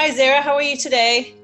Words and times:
Hi, 0.00 0.10
Zara. 0.12 0.40
How 0.40 0.54
are 0.54 0.62
you 0.62 0.78
today? 0.78 1.34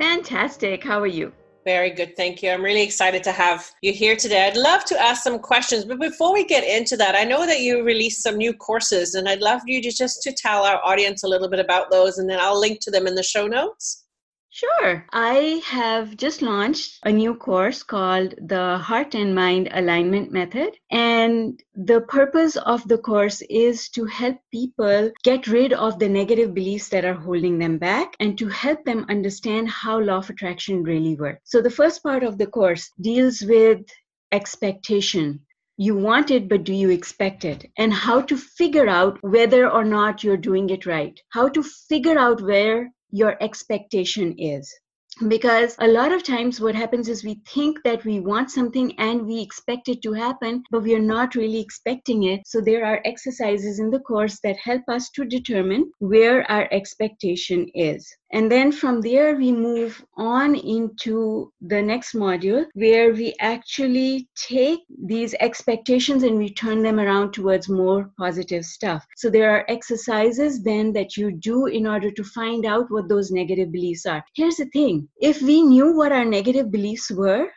Fantastic. 0.00 0.84
How 0.84 1.00
are 1.00 1.08
you? 1.08 1.32
Very 1.64 1.90
good, 1.90 2.16
thank 2.16 2.40
you. 2.40 2.50
I'm 2.50 2.62
really 2.62 2.84
excited 2.84 3.24
to 3.24 3.32
have 3.32 3.68
you 3.82 3.92
here 3.92 4.14
today. 4.14 4.46
I'd 4.46 4.56
love 4.56 4.84
to 4.84 5.02
ask 5.02 5.24
some 5.24 5.40
questions, 5.40 5.84
but 5.84 5.98
before 5.98 6.32
we 6.32 6.44
get 6.44 6.62
into 6.62 6.96
that, 6.98 7.16
I 7.16 7.24
know 7.24 7.46
that 7.46 7.62
you 7.62 7.82
released 7.82 8.22
some 8.22 8.36
new 8.36 8.52
courses, 8.52 9.16
and 9.16 9.28
I'd 9.28 9.40
love 9.40 9.62
you 9.66 9.82
to 9.82 9.90
just 9.90 10.22
to 10.22 10.32
tell 10.32 10.62
our 10.62 10.80
audience 10.84 11.24
a 11.24 11.28
little 11.28 11.48
bit 11.48 11.58
about 11.58 11.90
those, 11.90 12.18
and 12.18 12.30
then 12.30 12.38
I'll 12.38 12.60
link 12.60 12.78
to 12.82 12.92
them 12.92 13.08
in 13.08 13.16
the 13.16 13.24
show 13.24 13.48
notes. 13.48 14.05
Sure. 14.56 15.04
I 15.12 15.60
have 15.66 16.16
just 16.16 16.40
launched 16.40 17.00
a 17.02 17.12
new 17.12 17.34
course 17.34 17.82
called 17.82 18.36
the 18.38 18.78
Heart 18.78 19.14
and 19.14 19.34
Mind 19.34 19.68
Alignment 19.70 20.32
Method. 20.32 20.78
And 20.90 21.62
the 21.74 22.00
purpose 22.00 22.56
of 22.56 22.88
the 22.88 22.96
course 22.96 23.42
is 23.50 23.90
to 23.90 24.06
help 24.06 24.38
people 24.50 25.10
get 25.22 25.46
rid 25.46 25.74
of 25.74 25.98
the 25.98 26.08
negative 26.08 26.54
beliefs 26.54 26.88
that 26.88 27.04
are 27.04 27.20
holding 27.26 27.58
them 27.58 27.76
back 27.76 28.16
and 28.18 28.38
to 28.38 28.48
help 28.48 28.82
them 28.86 29.04
understand 29.10 29.68
how 29.68 30.00
law 30.00 30.18
of 30.20 30.30
attraction 30.30 30.82
really 30.82 31.16
works. 31.16 31.42
So 31.44 31.60
the 31.60 31.76
first 31.78 32.02
part 32.02 32.22
of 32.22 32.38
the 32.38 32.46
course 32.46 32.90
deals 32.98 33.42
with 33.42 33.84
expectation 34.32 35.40
you 35.76 35.94
want 35.94 36.30
it, 36.30 36.48
but 36.48 36.64
do 36.64 36.72
you 36.72 36.88
expect 36.88 37.44
it? 37.44 37.70
And 37.76 37.92
how 37.92 38.22
to 38.22 38.38
figure 38.38 38.88
out 38.88 39.18
whether 39.22 39.68
or 39.68 39.84
not 39.84 40.24
you're 40.24 40.38
doing 40.38 40.70
it 40.70 40.86
right. 40.86 41.20
How 41.28 41.50
to 41.50 41.62
figure 41.62 42.18
out 42.18 42.40
where 42.40 42.90
your 43.16 43.42
expectation 43.42 44.34
is. 44.38 44.72
Because 45.28 45.74
a 45.78 45.88
lot 45.88 46.12
of 46.12 46.22
times 46.22 46.60
what 46.60 46.74
happens 46.74 47.08
is 47.08 47.24
we 47.24 47.40
think 47.48 47.78
that 47.84 48.04
we 48.04 48.20
want 48.20 48.50
something 48.50 48.92
and 48.98 49.26
we 49.26 49.40
expect 49.40 49.88
it 49.88 50.02
to 50.02 50.12
happen 50.12 50.62
but 50.70 50.82
we 50.82 50.94
are 50.94 51.08
not 51.14 51.34
really 51.34 51.58
expecting 51.58 52.24
it. 52.24 52.42
So 52.44 52.60
there 52.60 52.84
are 52.84 53.00
exercises 53.06 53.78
in 53.78 53.88
the 53.90 54.00
course 54.00 54.38
that 54.44 54.58
help 54.58 54.82
us 54.88 55.08
to 55.12 55.24
determine 55.24 55.90
where 56.00 56.50
our 56.50 56.68
expectation 56.70 57.66
is 57.74 58.06
and 58.36 58.52
then 58.52 58.70
from 58.70 59.00
there 59.00 59.34
we 59.36 59.50
move 59.50 60.04
on 60.16 60.54
into 60.54 61.50
the 61.72 61.80
next 61.80 62.14
module 62.14 62.64
where 62.74 63.12
we 63.12 63.34
actually 63.40 64.28
take 64.48 64.80
these 65.12 65.34
expectations 65.40 66.22
and 66.22 66.36
we 66.36 66.52
turn 66.52 66.82
them 66.82 67.00
around 67.00 67.32
towards 67.32 67.68
more 67.68 68.10
positive 68.18 68.64
stuff 68.64 69.04
so 69.16 69.30
there 69.30 69.50
are 69.50 69.64
exercises 69.76 70.62
then 70.62 70.92
that 70.92 71.16
you 71.16 71.32
do 71.32 71.66
in 71.66 71.86
order 71.86 72.10
to 72.10 72.24
find 72.38 72.66
out 72.66 72.90
what 72.90 73.08
those 73.08 73.30
negative 73.30 73.72
beliefs 73.72 74.04
are 74.04 74.22
here's 74.34 74.56
the 74.56 74.70
thing 74.76 75.08
if 75.32 75.40
we 75.40 75.62
knew 75.62 75.96
what 75.96 76.12
our 76.12 76.24
negative 76.24 76.70
beliefs 76.70 77.10
were, 77.10 77.48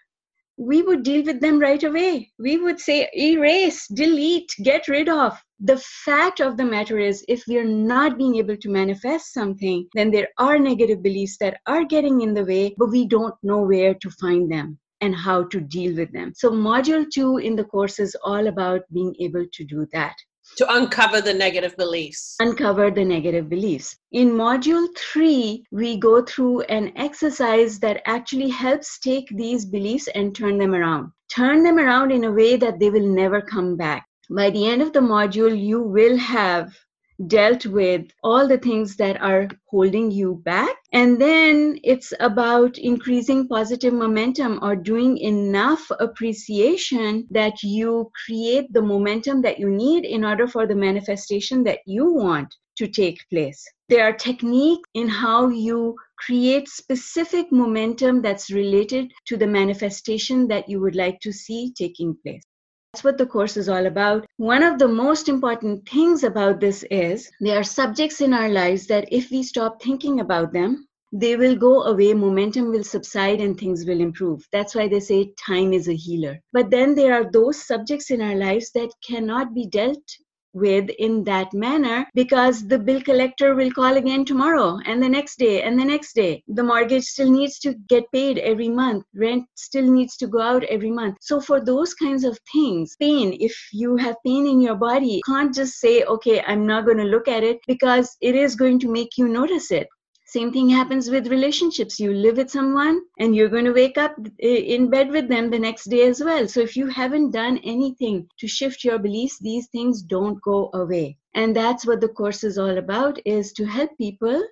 we 0.58 0.82
would 0.82 1.04
deal 1.04 1.24
with 1.24 1.40
them 1.40 1.60
right 1.60 1.84
away. 1.84 2.32
We 2.38 2.58
would 2.58 2.80
say, 2.80 3.10
erase, 3.16 3.88
delete, 3.88 4.52
get 4.64 4.88
rid 4.88 5.08
of. 5.08 5.38
The 5.62 5.78
fact 5.78 6.40
of 6.40 6.56
the 6.56 6.64
matter 6.64 6.98
is, 6.98 7.26
if 7.28 7.44
we 7.48 7.58
are 7.58 7.66
not 7.66 8.18
being 8.18 8.38
able 8.38 8.56
to 8.56 8.70
manifest 8.70 9.34
something, 9.34 9.88
then 9.94 10.10
there 10.10 10.30
are 10.38 10.58
negative 10.58 11.04
beliefs 11.04 11.38
that 11.40 11.60
are 11.68 11.84
getting 11.84 12.22
in 12.22 12.34
the 12.34 12.46
way, 12.46 12.76
but 12.78 12.90
we 12.90 13.06
don't 13.06 13.36
know 13.44 13.62
where 13.64 13.94
to 13.94 14.10
find 14.12 14.50
them 14.50 14.80
and 15.02 15.16
how 15.16 15.44
to 15.44 15.60
deal 15.60 15.96
with 15.96 16.12
them. 16.14 16.34
So, 16.36 16.52
module 16.52 17.06
two 17.14 17.38
in 17.38 17.56
the 17.56 17.66
course 17.66 18.00
is 18.00 18.16
all 18.24 18.48
about 18.48 18.82
being 18.94 19.14
able 19.20 19.46
to 19.52 19.64
do 19.66 19.86
that 19.92 20.16
to 20.58 20.74
uncover 20.74 21.22
the 21.22 21.34
negative 21.34 21.76
beliefs. 21.78 22.36
Uncover 22.40 22.92
the 22.92 23.06
negative 23.06 23.50
beliefs. 23.50 23.98
In 24.12 24.32
module 24.32 24.88
three, 24.98 25.64
we 25.72 25.98
go 25.98 26.24
through 26.24 26.62
an 26.62 26.92
exercise 26.96 27.80
that 27.80 28.02
actually 28.06 28.50
helps 28.50 29.00
take 29.00 29.28
these 29.30 29.66
beliefs 29.66 30.08
and 30.16 30.36
turn 30.36 30.58
them 30.58 30.74
around. 30.74 31.12
Turn 31.34 31.64
them 31.64 31.78
around 31.78 32.12
in 32.12 32.24
a 32.24 32.32
way 32.32 32.58
that 32.58 32.80
they 32.80 32.90
will 32.90 33.08
never 33.08 33.42
come 33.42 33.78
back. 33.78 34.06
By 34.30 34.52
the 34.52 34.68
end 34.68 34.82
of 34.82 34.94
the 34.94 35.00
module, 35.00 35.60
you 35.60 35.82
will 35.82 36.18
have 36.18 36.78
dealt 37.28 37.66
with 37.66 38.06
all 38.24 38.48
the 38.48 38.58
things 38.58 38.96
that 38.98 39.20
are 39.22 39.50
holding 39.70 40.12
you 40.12 40.42
back. 40.46 40.76
And 40.94 41.20
then 41.20 41.80
it's 41.84 42.14
about 42.20 42.78
increasing 42.78 43.48
positive 43.48 43.94
momentum 43.94 44.60
or 44.62 44.76
doing 44.76 45.18
enough 45.18 45.86
appreciation 46.00 47.28
that 47.32 47.62
you 47.64 48.12
create 48.26 48.72
the 48.72 48.82
momentum 48.82 49.42
that 49.42 49.60
you 49.60 49.70
need 49.70 50.06
in 50.06 50.24
order 50.24 50.48
for 50.48 50.66
the 50.66 50.76
manifestation 50.76 51.64
that 51.64 51.80
you 51.86 52.14
want 52.14 52.56
to 52.78 52.88
take 52.88 53.28
place. 53.30 53.66
There 53.90 54.08
are 54.08 54.14
techniques 54.14 54.88
in 54.94 55.10
how 55.10 55.50
you 55.50 55.96
create 56.20 56.70
specific 56.70 57.52
momentum 57.52 58.22
that's 58.22 58.52
related 58.52 59.12
to 59.26 59.38
the 59.38 59.48
manifestation 59.48 60.48
that 60.48 60.70
you 60.70 60.80
would 60.80 60.96
like 60.96 61.20
to 61.22 61.34
see 61.34 61.74
taking 61.78 62.16
place. 62.24 62.44
That's 62.94 63.04
what 63.04 63.20
the 63.20 63.28
course 63.28 63.56
is 63.56 63.70
all 63.70 63.86
about. 63.86 64.26
One 64.38 64.64
of 64.64 64.80
the 64.80 64.88
most 64.88 65.30
important 65.30 65.88
things 65.88 66.24
about 66.24 66.60
this 66.60 66.84
is 66.90 67.30
there 67.40 67.60
are 67.60 67.64
subjects 67.64 68.20
in 68.20 68.34
our 68.34 68.50
lives 68.50 68.88
that 68.88 69.08
if 69.12 69.30
we 69.30 69.44
stop 69.44 69.80
thinking 69.80 70.22
about 70.22 70.54
them, 70.54 70.88
they 71.14 71.36
will 71.36 71.56
go 71.56 71.84
away, 71.84 72.16
momentum 72.16 72.72
will 72.72 72.84
subside, 72.84 73.42
and 73.42 73.60
things 73.60 73.86
will 73.86 74.02
improve. 74.02 74.44
That's 74.52 74.74
why 74.74 74.88
they 74.88 75.02
say 75.02 75.34
time 75.38 75.72
is 75.72 75.88
a 75.88 75.94
healer. 75.94 76.42
But 76.52 76.72
then 76.72 76.96
there 76.96 77.14
are 77.14 77.30
those 77.32 77.64
subjects 77.64 78.10
in 78.10 78.24
our 78.24 78.36
lives 78.36 78.72
that 78.72 78.92
cannot 79.08 79.54
be 79.54 79.68
dealt 79.68 80.18
with 80.54 80.90
in 81.00 81.24
that 81.24 81.54
manner 81.54 82.08
because 82.14 82.68
the 82.68 82.80
bill 82.80 83.02
collector 83.02 83.56
will 83.56 83.72
call 83.72 83.98
again 83.98 84.26
tomorrow 84.26 84.80
and 84.86 85.02
the 85.02 85.10
next 85.10 85.38
day 85.38 85.62
and 85.64 85.80
the 85.80 85.86
next 85.86 86.14
day. 86.14 86.44
The 86.48 86.64
mortgage 86.64 87.06
still 87.06 87.32
needs 87.32 87.60
to 87.60 87.74
get 87.88 88.12
paid 88.12 88.38
every 88.40 88.70
month. 88.70 89.04
Rent 89.16 89.46
still 89.56 89.90
needs 89.90 90.18
to 90.18 90.28
go 90.28 90.42
out 90.42 90.64
every 90.66 90.92
month. 90.92 91.18
So, 91.22 91.40
for 91.40 91.60
those 91.60 91.94
kinds 91.94 92.24
of 92.24 92.38
things, 92.52 92.96
pain, 93.00 93.38
if 93.40 93.56
you 93.72 93.98
have 93.98 94.16
pain 94.26 94.48
in 94.48 94.62
your 94.62 94.76
body, 94.76 95.22
can't 95.26 95.54
just 95.54 95.80
say, 95.80 96.04
okay, 96.04 96.42
I'm 96.42 96.66
not 96.66 96.86
going 96.86 96.98
to 96.98 97.04
look 97.04 97.28
at 97.28 97.44
it 97.44 97.60
because 97.68 98.16
it 98.22 98.36
is 98.36 98.56
going 98.56 98.80
to 98.80 98.92
make 98.92 99.18
you 99.18 99.28
notice 99.28 99.72
it. 99.72 99.88
Same 100.30 100.52
thing 100.54 100.70
happens 100.70 101.10
with 101.10 101.26
relationships. 101.26 102.00
You 102.00 102.14
live 102.14 102.38
with 102.38 102.52
someone 102.52 103.02
and 103.18 103.36
you're 103.36 103.50
going 103.50 103.66
to 103.66 103.74
wake 103.74 103.98
up 103.98 104.16
eh, 104.40 104.58
in 104.76 104.88
bed 104.88 105.10
with 105.10 105.28
them 105.28 105.50
the 105.50 105.58
next 105.58 105.86
day 105.86 106.08
as 106.08 106.24
well. 106.24 106.48
So 106.48 106.60
if 106.60 106.78
you 106.78 106.86
haven't 106.86 107.32
done 107.32 107.58
anything 107.64 108.28
to 108.38 108.48
shift 108.48 108.84
your 108.84 109.00
beliefs, 109.00 109.40
these 109.40 109.70
things 109.70 110.04
don't 110.04 110.40
go 110.44 110.70
away. 110.76 111.18
And 111.34 111.56
that's 111.56 111.84
what 111.84 112.00
the 112.00 112.10
course 112.10 112.44
is 112.44 112.60
all 112.60 112.78
about 112.78 113.18
is 113.26 113.54
to 113.54 113.66
help 113.66 113.90
people 113.98 114.44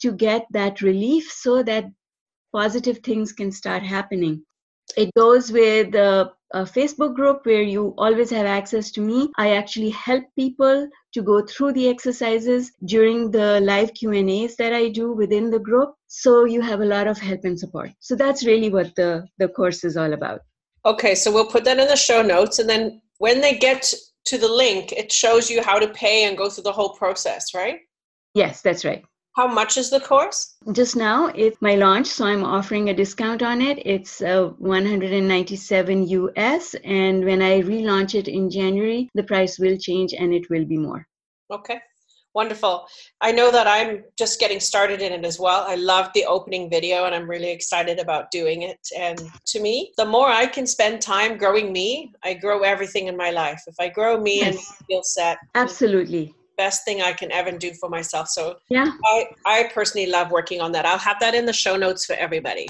to 0.00 0.10
get 0.10 0.46
that 0.50 0.82
relief 0.82 1.30
so 1.30 1.62
that 1.62 1.84
positive 2.52 2.98
things 2.98 3.32
can 3.32 3.52
start 3.52 3.84
happening. 3.84 4.44
It 4.96 5.12
goes 5.14 5.52
with 5.52 5.94
a, 5.94 6.30
a 6.52 6.62
Facebook 6.62 7.14
group 7.14 7.46
where 7.46 7.62
you 7.62 7.94
always 7.96 8.30
have 8.30 8.46
access 8.46 8.90
to 8.92 9.00
me. 9.00 9.30
I 9.36 9.56
actually 9.56 9.90
help 9.90 10.24
people 10.36 10.88
to 11.12 11.22
go 11.22 11.44
through 11.46 11.72
the 11.72 11.88
exercises 11.88 12.72
during 12.84 13.30
the 13.30 13.60
live 13.60 13.94
Q&As 13.94 14.56
that 14.56 14.72
I 14.72 14.88
do 14.88 15.12
within 15.12 15.50
the 15.50 15.58
group. 15.58 15.94
So 16.06 16.44
you 16.44 16.60
have 16.60 16.80
a 16.80 16.84
lot 16.84 17.06
of 17.06 17.18
help 17.18 17.44
and 17.44 17.58
support. 17.58 17.90
So 18.00 18.14
that's 18.16 18.46
really 18.46 18.70
what 18.70 18.94
the, 18.96 19.26
the 19.38 19.48
course 19.48 19.84
is 19.84 19.96
all 19.96 20.12
about. 20.12 20.40
Okay, 20.84 21.14
so 21.14 21.32
we'll 21.32 21.46
put 21.46 21.64
that 21.64 21.78
in 21.78 21.88
the 21.88 21.96
show 21.96 22.22
notes. 22.22 22.58
And 22.58 22.68
then 22.68 23.02
when 23.18 23.40
they 23.40 23.58
get 23.58 23.92
to 24.26 24.38
the 24.38 24.48
link, 24.48 24.92
it 24.92 25.12
shows 25.12 25.50
you 25.50 25.62
how 25.62 25.78
to 25.78 25.88
pay 25.88 26.24
and 26.24 26.38
go 26.38 26.48
through 26.48 26.64
the 26.64 26.72
whole 26.72 26.94
process, 26.94 27.54
right? 27.54 27.80
Yes, 28.34 28.62
that's 28.62 28.84
right. 28.84 29.04
How 29.36 29.46
much 29.46 29.76
is 29.76 29.90
the 29.90 30.00
course? 30.00 30.56
Just 30.72 30.96
now, 30.96 31.26
it's 31.28 31.62
my 31.62 31.76
launch, 31.76 32.08
so 32.08 32.26
I'm 32.26 32.44
offering 32.44 32.90
a 32.90 32.94
discount 32.94 33.42
on 33.42 33.62
it. 33.62 33.80
It's 33.86 34.20
uh, 34.20 34.50
197 34.58 36.08
US, 36.08 36.74
and 36.84 37.24
when 37.24 37.40
I 37.40 37.62
relaunch 37.62 38.16
it 38.16 38.26
in 38.26 38.50
January, 38.50 39.08
the 39.14 39.22
price 39.22 39.58
will 39.58 39.76
change 39.78 40.14
and 40.14 40.34
it 40.34 40.50
will 40.50 40.64
be 40.64 40.76
more. 40.76 41.06
Okay, 41.52 41.78
wonderful. 42.34 42.88
I 43.20 43.30
know 43.30 43.52
that 43.52 43.68
I'm 43.68 44.02
just 44.18 44.40
getting 44.40 44.58
started 44.58 45.00
in 45.00 45.12
it 45.12 45.24
as 45.24 45.38
well. 45.38 45.64
I 45.66 45.76
loved 45.76 46.10
the 46.14 46.24
opening 46.24 46.68
video, 46.68 47.04
and 47.04 47.14
I'm 47.14 47.30
really 47.30 47.52
excited 47.52 48.00
about 48.00 48.32
doing 48.32 48.62
it. 48.62 48.80
And 48.98 49.22
to 49.46 49.60
me, 49.60 49.92
the 49.96 50.06
more 50.06 50.28
I 50.28 50.46
can 50.46 50.66
spend 50.66 51.02
time 51.02 51.38
growing 51.38 51.72
me, 51.72 52.12
I 52.24 52.34
grow 52.34 52.62
everything 52.62 53.06
in 53.06 53.16
my 53.16 53.30
life. 53.30 53.62
If 53.68 53.76
I 53.78 53.90
grow 53.90 54.20
me 54.20 54.38
yes. 54.38 54.56
and 54.56 54.86
feel 54.88 55.02
set, 55.04 55.38
absolutely 55.54 56.34
best 56.64 56.84
thing 56.84 57.00
I 57.00 57.12
can 57.20 57.30
ever 57.32 57.52
do 57.66 57.70
for 57.80 57.88
myself. 57.88 58.28
So 58.28 58.42
yeah, 58.68 58.90
I, 59.12 59.16
I 59.46 59.70
personally 59.72 60.08
love 60.16 60.30
working 60.30 60.60
on 60.60 60.72
that. 60.72 60.84
I'll 60.84 61.06
have 61.10 61.18
that 61.20 61.34
in 61.34 61.46
the 61.46 61.56
show 61.64 61.76
notes 61.84 62.04
for 62.04 62.16
everybody. 62.26 62.68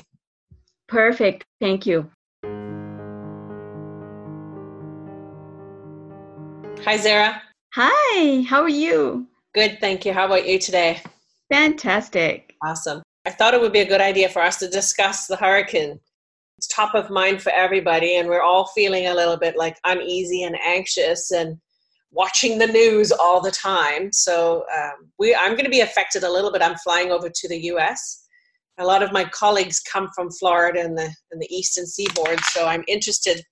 Perfect. 0.87 1.45
Thank 1.61 1.87
you. 1.87 1.99
Hi, 6.85 6.97
Zara. 6.97 7.43
Hi, 7.75 8.43
how 8.49 8.63
are 8.63 8.77
you? 8.85 9.27
Good, 9.55 9.79
thank 9.81 10.07
you. 10.07 10.13
How 10.13 10.27
about 10.27 10.47
you 10.49 10.59
today? 10.59 11.03
Fantastic. 11.53 12.55
Awesome. 12.65 13.03
I 13.27 13.31
thought 13.31 13.55
it 13.55 13.61
would 13.61 13.73
be 13.73 13.81
a 13.81 13.93
good 13.93 14.01
idea 14.01 14.29
for 14.29 14.43
us 14.43 14.57
to 14.59 14.69
discuss 14.69 15.27
the 15.27 15.37
hurricane. 15.37 15.99
It's 16.59 16.69
top 16.69 16.95
of 16.95 17.11
mind 17.11 17.43
for 17.43 17.53
everybody, 17.53 18.17
and 18.17 18.29
we're 18.29 18.43
all 18.51 18.67
feeling 18.75 19.07
a 19.07 19.15
little 19.15 19.37
bit 19.37 19.57
like 19.57 19.77
uneasy 19.85 20.45
and 20.45 20.57
anxious. 20.65 21.31
And 21.31 21.59
watching 22.13 22.59
the 22.59 22.67
news 22.67 23.13
all 23.13 23.41
the 23.41 23.51
time. 23.51 24.13
So 24.13 24.65
um, 24.77 25.11
we, 25.19 25.35
I'm 25.35 25.53
going 25.53 25.65
to 25.65 25.71
be 25.71 25.81
affected 25.81 26.25
a 26.25 26.31
little 26.31 26.53
bit. 26.53 26.63
I'm 26.63 26.77
flying 26.79 27.11
over 27.11 27.29
to 27.29 27.49
the 27.49 27.59
U.S. 27.67 28.27
A 28.79 28.85
lot 28.85 29.03
of 29.03 29.13
my 29.13 29.25
colleagues 29.25 29.81
come 29.81 30.09
from 30.15 30.31
Florida 30.31 30.81
and 30.81 30.97
the 30.97 31.15
and 31.31 31.41
the 31.41 31.55
eastern 31.55 31.87
seaboard, 31.87 32.41
so 32.53 32.67
I'm 32.67 32.85
interested 32.89 33.43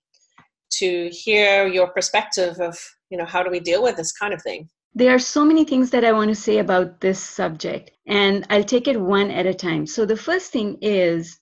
to 0.70 1.08
hear 1.10 1.66
your 1.66 1.88
perspective 1.88 2.58
of 2.60 2.78
you 3.10 3.18
know 3.18 3.26
how 3.26 3.42
do 3.42 3.50
we 3.50 3.60
deal 3.60 3.82
with 3.82 3.96
this 3.96 4.12
kind 4.12 4.32
of 4.32 4.42
thing. 4.42 4.68
There 4.94 5.14
are 5.14 5.18
so 5.18 5.44
many 5.44 5.64
things 5.64 5.90
that 5.90 6.04
I 6.04 6.12
want 6.12 6.30
to 6.30 6.34
say 6.34 6.58
about 6.58 7.00
this 7.00 7.22
subject, 7.22 7.90
and 8.06 8.46
I'll 8.48 8.64
take 8.64 8.88
it 8.88 8.98
one 8.98 9.30
at 9.30 9.46
a 9.46 9.54
time. 9.54 9.86
So, 9.86 10.06
the 10.06 10.16
first 10.16 10.50
thing 10.50 10.78
is 10.80 11.38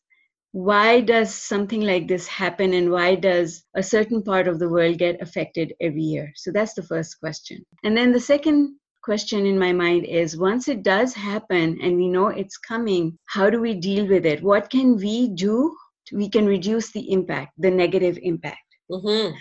why 0.56 1.02
does 1.02 1.34
something 1.34 1.82
like 1.82 2.08
this 2.08 2.26
happen, 2.26 2.72
and 2.72 2.90
why 2.90 3.14
does 3.14 3.62
a 3.74 3.82
certain 3.82 4.22
part 4.22 4.48
of 4.48 4.58
the 4.58 4.70
world 4.70 4.96
get 4.96 5.20
affected 5.20 5.74
every 5.82 6.00
year? 6.00 6.32
So, 6.34 6.50
that's 6.50 6.72
the 6.72 6.82
first 6.82 7.20
question. 7.20 7.62
And 7.84 7.94
then 7.94 8.10
the 8.10 8.20
second 8.20 8.74
question 9.02 9.44
in 9.44 9.58
my 9.58 9.74
mind 9.74 10.06
is 10.06 10.38
once 10.38 10.66
it 10.66 10.82
does 10.82 11.12
happen 11.12 11.78
and 11.82 11.94
we 11.98 12.08
know 12.08 12.28
it's 12.28 12.56
coming, 12.56 13.18
how 13.26 13.50
do 13.50 13.60
we 13.60 13.74
deal 13.74 14.08
with 14.08 14.24
it? 14.24 14.42
What 14.42 14.70
can 14.70 14.96
we 14.96 15.28
do? 15.28 15.76
We 16.10 16.30
can 16.30 16.46
reduce 16.46 16.90
the 16.90 17.12
impact, 17.12 17.52
the 17.58 17.70
negative 17.70 18.18
impact. 18.22 18.68
Mm-hmm. 18.90 19.36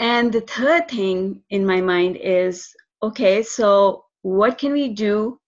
And 0.00 0.32
the 0.32 0.40
third 0.40 0.88
thing 0.88 1.40
in 1.50 1.64
my 1.64 1.80
mind 1.80 2.16
is 2.16 2.68
okay, 3.00 3.44
so 3.44 4.06
what 4.22 4.58
can 4.58 4.72
we 4.72 4.88
do 4.88 5.38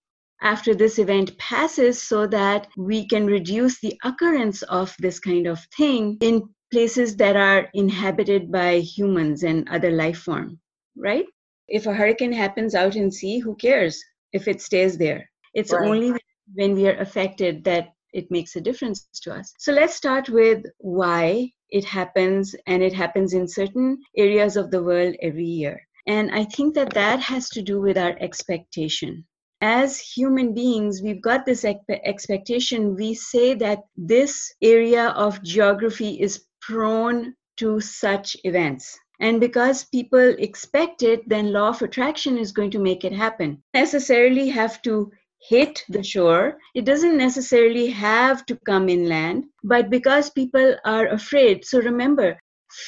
after 0.43 0.75
this 0.75 0.99
event 0.99 1.37
passes 1.39 2.01
so 2.01 2.27
that 2.27 2.69
we 2.77 3.07
can 3.07 3.27
reduce 3.27 3.81
the 3.81 3.99
occurrence 4.05 4.63
of 4.63 4.95
this 4.99 5.19
kind 5.19 5.47
of 5.47 5.59
thing 5.77 6.17
in 6.21 6.49
places 6.71 7.17
that 7.17 7.37
are 7.37 7.69
inhabited 7.75 8.51
by 8.51 8.79
humans 8.79 9.43
and 9.43 9.69
other 9.69 9.91
life 9.91 10.19
form 10.19 10.59
right 10.97 11.27
if 11.69 11.87
a 11.87 11.95
hurricane 11.95 12.33
happens 12.33 12.75
out 12.75 12.97
in 12.97 13.11
sea 13.11 13.39
who 13.39 13.55
cares 13.57 14.03
if 14.33 14.49
it 14.49 14.61
stays 14.61 14.97
there 14.99 15.29
it's 15.55 15.73
right. 15.73 15.89
only 15.89 16.15
when 16.55 16.75
we 16.75 16.89
are 16.89 16.99
affected 16.99 17.65
that 17.65 17.89
it 18.13 18.31
makes 18.31 18.57
a 18.57 18.61
difference 18.61 19.07
to 19.23 19.33
us 19.33 19.53
so 19.59 19.73
let's 19.73 19.95
start 19.95 20.29
with 20.29 20.65
why 20.79 21.49
it 21.71 21.85
happens 21.85 22.55
and 22.67 22.83
it 22.83 22.93
happens 22.93 23.35
in 23.35 23.47
certain 23.47 23.99
areas 24.17 24.57
of 24.57 24.71
the 24.71 24.83
world 24.83 25.15
every 25.23 25.45
year 25.45 25.81
and 26.07 26.31
I 26.33 26.45
think 26.45 26.75
that 26.75 26.95
that 26.95 27.21
has 27.21 27.49
to 27.51 27.63
do 27.63 27.81
with 27.81 27.99
our 27.99 28.17
expectation. 28.21 29.27
As 29.61 29.99
human 29.99 30.55
beings, 30.55 31.03
we've 31.03 31.23
got 31.23 31.45
this 31.45 31.65
expectation. 31.65 32.97
We 32.97 33.15
say 33.15 33.55
that 33.55 33.81
this 33.97 34.55
area 34.63 35.09
of 35.11 35.43
geography 35.43 36.21
is 36.21 36.47
prone 36.63 37.35
to 37.59 37.81
such 37.81 38.37
events. 38.45 38.99
And 39.21 39.39
because 39.39 39.85
people 39.85 40.35
expect 40.39 41.03
it, 41.03 41.29
then 41.29 41.53
law 41.53 41.69
of 41.69 41.83
attraction 41.83 42.39
is 42.39 42.53
going 42.53 42.71
to 42.71 42.79
make 42.79 43.05
it 43.05 43.13
happen. 43.13 43.63
Necessarily 43.75 44.49
have 44.49 44.81
to 44.83 45.11
hit 45.49 45.85
the 45.91 46.03
shore. 46.03 46.59
It 46.75 46.87
doesn't 46.87 47.17
necessarily 47.17 47.89
have 47.89 48.47
to 48.47 48.57
come 48.65 48.89
inland, 48.89 49.45
but 49.63 49.91
because 49.91 50.31
people 50.31 50.77
are 50.87 51.09
afraid. 51.09 51.67
So 51.67 51.81
remember, 51.81 52.39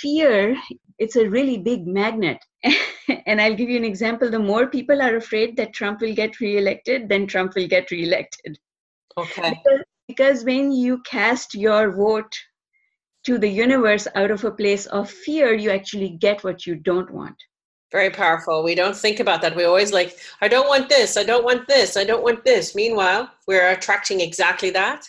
fear 0.00 0.56
it's 0.98 1.16
a 1.16 1.28
really 1.28 1.58
big 1.58 1.86
magnet 1.86 2.38
and 3.26 3.40
i'll 3.40 3.54
give 3.54 3.68
you 3.70 3.76
an 3.76 3.84
example. 3.84 4.30
The 4.30 4.38
more 4.38 4.66
people 4.66 5.02
are 5.02 5.16
afraid 5.16 5.56
that 5.56 5.72
trump 5.72 6.00
will 6.00 6.14
get 6.14 6.40
reelected 6.40 7.08
then 7.08 7.26
trump 7.26 7.54
will 7.54 7.68
get 7.68 7.90
reelected. 7.90 8.58
Okay. 9.16 9.50
Because, 9.50 9.84
because 10.08 10.44
when 10.44 10.72
you 10.72 10.98
cast 11.02 11.54
your 11.54 11.90
vote 11.90 12.34
to 13.24 13.38
the 13.38 13.48
universe 13.48 14.08
out 14.14 14.30
of 14.30 14.44
a 14.44 14.50
place 14.50 14.86
of 14.86 15.10
fear 15.10 15.54
you 15.54 15.70
actually 15.70 16.10
get 16.10 16.44
what 16.44 16.66
you 16.66 16.74
don't 16.74 17.10
want. 17.10 17.36
Very 17.92 18.10
powerful. 18.10 18.62
We 18.64 18.74
don't 18.74 18.96
think 18.96 19.20
about 19.20 19.42
that. 19.42 19.54
We 19.54 19.64
always 19.64 19.92
like 19.92 20.18
i 20.40 20.48
don't 20.48 20.68
want 20.68 20.88
this 20.88 21.16
i 21.16 21.24
don't 21.24 21.44
want 21.44 21.66
this 21.68 21.96
i 21.96 22.04
don't 22.04 22.22
want 22.22 22.44
this. 22.44 22.74
Meanwhile 22.74 23.30
we're 23.46 23.70
attracting 23.70 24.20
exactly 24.20 24.70
that? 24.70 25.06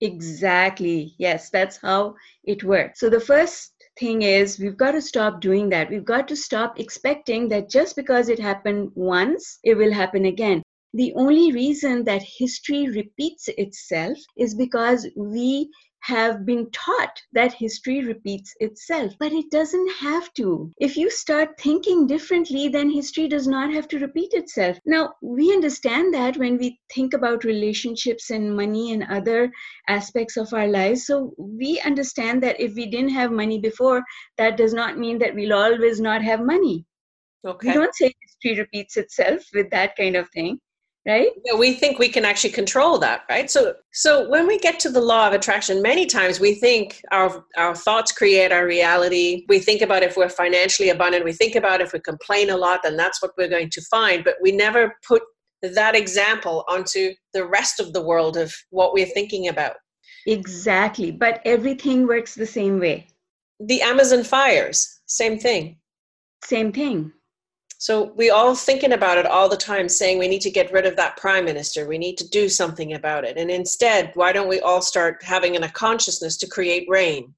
Exactly. 0.00 1.14
Yes 1.18 1.50
that's 1.50 1.76
how 1.78 2.14
it 2.44 2.64
works. 2.64 3.00
So 3.00 3.08
the 3.08 3.20
first 3.20 3.72
thing 3.98 4.22
is 4.22 4.58
we've 4.58 4.76
got 4.76 4.92
to 4.92 5.02
stop 5.02 5.40
doing 5.40 5.68
that. 5.70 5.90
We've 5.90 6.04
got 6.04 6.28
to 6.28 6.36
stop 6.36 6.78
expecting 6.78 7.48
that 7.48 7.70
just 7.70 7.96
because 7.96 8.28
it 8.28 8.38
happened 8.38 8.90
once, 8.94 9.58
it 9.64 9.74
will 9.74 9.92
happen 9.92 10.26
again. 10.26 10.62
The 10.94 11.12
only 11.14 11.52
reason 11.52 12.04
that 12.04 12.22
history 12.22 12.88
repeats 12.88 13.48
itself 13.56 14.18
is 14.36 14.54
because 14.54 15.06
we 15.16 15.70
have 16.06 16.46
been 16.46 16.70
taught 16.70 17.20
that 17.32 17.52
history 17.52 18.04
repeats 18.04 18.54
itself, 18.60 19.12
but 19.18 19.32
it 19.32 19.50
doesn't 19.50 19.90
have 19.94 20.32
to. 20.34 20.70
If 20.78 20.96
you 20.96 21.10
start 21.10 21.58
thinking 21.58 22.06
differently, 22.06 22.68
then 22.68 22.90
history 22.90 23.26
does 23.26 23.48
not 23.48 23.72
have 23.72 23.88
to 23.88 23.98
repeat 23.98 24.32
itself. 24.32 24.78
Now, 24.86 25.14
we 25.20 25.52
understand 25.52 26.14
that 26.14 26.36
when 26.36 26.58
we 26.58 26.78
think 26.94 27.12
about 27.12 27.42
relationships 27.42 28.30
and 28.30 28.56
money 28.56 28.92
and 28.92 29.02
other 29.10 29.50
aspects 29.88 30.36
of 30.36 30.52
our 30.52 30.68
lives. 30.68 31.06
So, 31.06 31.34
we 31.36 31.80
understand 31.80 32.40
that 32.44 32.60
if 32.60 32.74
we 32.74 32.86
didn't 32.86 33.10
have 33.10 33.32
money 33.32 33.58
before, 33.58 34.04
that 34.38 34.56
does 34.56 34.72
not 34.72 34.98
mean 34.98 35.18
that 35.18 35.34
we'll 35.34 35.54
always 35.54 36.00
not 36.00 36.22
have 36.22 36.40
money. 36.40 36.86
Okay. 37.44 37.68
We 37.68 37.74
don't 37.74 37.94
say 37.96 38.14
history 38.22 38.60
repeats 38.60 38.96
itself 38.96 39.42
with 39.52 39.70
that 39.70 39.96
kind 39.96 40.14
of 40.14 40.30
thing 40.30 40.60
right? 41.06 41.28
Yeah, 41.44 41.54
we 41.54 41.72
think 41.72 41.98
we 41.98 42.08
can 42.08 42.24
actually 42.24 42.50
control 42.50 42.98
that 42.98 43.22
right? 43.30 43.50
So 43.50 43.74
so 43.92 44.28
when 44.28 44.46
we 44.46 44.58
get 44.58 44.80
to 44.80 44.90
the 44.90 45.00
law 45.00 45.26
of 45.26 45.32
attraction 45.32 45.80
many 45.80 46.06
times 46.06 46.40
we 46.40 46.54
think 46.54 47.00
our 47.12 47.44
our 47.56 47.74
thoughts 47.74 48.12
create 48.12 48.52
our 48.52 48.66
reality. 48.66 49.44
We 49.48 49.58
think 49.58 49.82
about 49.82 50.02
if 50.02 50.16
we're 50.16 50.28
financially 50.28 50.90
abundant 50.90 51.24
we 51.24 51.32
think 51.32 51.54
about 51.54 51.80
if 51.80 51.92
we 51.92 52.00
complain 52.00 52.50
a 52.50 52.56
lot 52.56 52.82
then 52.82 52.96
that's 52.96 53.22
what 53.22 53.32
we're 53.38 53.48
going 53.48 53.70
to 53.70 53.82
find. 53.82 54.24
But 54.24 54.34
we 54.42 54.52
never 54.52 54.96
put 55.06 55.22
that 55.62 55.96
example 55.96 56.64
onto 56.68 57.14
the 57.32 57.46
rest 57.46 57.80
of 57.80 57.92
the 57.92 58.02
world 58.02 58.36
of 58.36 58.54
what 58.70 58.92
we're 58.92 59.06
thinking 59.06 59.48
about. 59.48 59.76
Exactly 60.26 61.10
but 61.12 61.40
everything 61.44 62.06
works 62.06 62.34
the 62.34 62.46
same 62.46 62.80
way. 62.80 63.08
The 63.60 63.82
amazon 63.82 64.24
fires 64.24 65.00
same 65.06 65.38
thing. 65.38 65.78
Same 66.44 66.72
thing 66.72 67.12
so 67.78 68.12
we 68.16 68.30
all 68.30 68.54
thinking 68.54 68.92
about 68.92 69.18
it 69.18 69.26
all 69.26 69.48
the 69.48 69.56
time, 69.56 69.88
saying 69.88 70.18
we 70.18 70.28
need 70.28 70.40
to 70.42 70.50
get 70.50 70.72
rid 70.72 70.86
of 70.86 70.96
that 70.96 71.16
prime 71.18 71.44
minister. 71.44 71.86
We 71.86 71.98
need 71.98 72.16
to 72.18 72.28
do 72.28 72.48
something 72.48 72.94
about 72.94 73.24
it. 73.24 73.36
And 73.36 73.50
instead, 73.50 74.12
why 74.14 74.32
don't 74.32 74.48
we 74.48 74.60
all 74.60 74.80
start 74.80 75.22
having 75.22 75.56
a 75.62 75.68
consciousness 75.68 76.38
to 76.38 76.48
create 76.48 76.88
rain? 76.88 77.34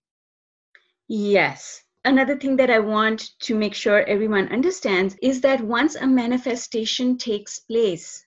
Yes. 1.08 1.82
Another 2.04 2.36
thing 2.36 2.56
that 2.56 2.70
I 2.70 2.78
want 2.78 3.30
to 3.40 3.56
make 3.56 3.74
sure 3.74 4.04
everyone 4.04 4.52
understands 4.52 5.16
is 5.20 5.40
that 5.40 5.60
once 5.60 5.96
a 5.96 6.06
manifestation 6.06 7.18
takes 7.18 7.58
place, 7.58 8.24